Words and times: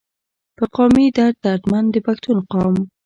پۀ 0.57 0.65
قامي 0.75 1.05
درد 1.17 1.37
دردمند 1.45 1.87
د 1.93 1.95
پښتون 2.07 2.37
قام 2.51 2.75